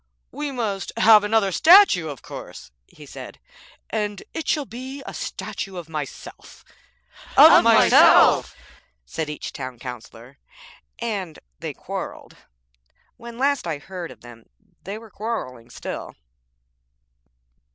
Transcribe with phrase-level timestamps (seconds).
[0.31, 3.39] 'We must have another statue, of course,' he said,
[3.91, 6.65] 'and it shall be a statue of myself.'
[6.97, 8.55] < 10 > 'Of myself,'
[9.05, 10.37] said each of the Town Councillors,
[10.97, 12.35] and they quarrelled.
[13.17, 14.49] When I last heard of them
[14.85, 16.15] they were quarrelling still.